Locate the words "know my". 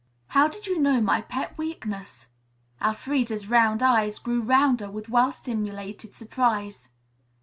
0.79-1.21